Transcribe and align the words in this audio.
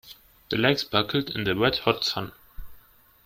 The 0.49 0.57
lake 0.57 0.79
sparkled 0.79 1.29
in 1.29 1.43
the 1.43 1.55
red 1.55 1.77
hot 1.77 2.03
sun. 2.03 2.31